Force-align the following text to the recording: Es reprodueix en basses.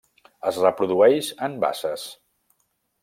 Es 0.51 0.57
reprodueix 0.63 1.29
en 1.49 1.59
basses. 1.67 2.07